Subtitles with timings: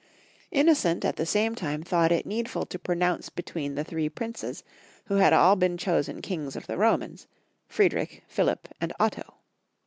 [0.49, 4.63] Innocent at the same time thought it needful to pronounce between the three princes,
[5.05, 7.27] who had all been chosen kings of the Romans—
[7.77, 9.35] Friedrich, Philip, and Otto.